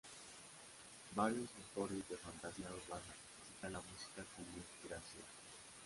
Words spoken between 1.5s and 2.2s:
autores de